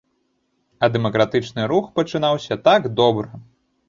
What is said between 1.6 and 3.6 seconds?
рух пачынаўся так добра.